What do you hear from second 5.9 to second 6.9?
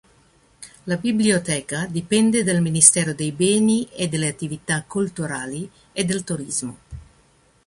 e del turismo.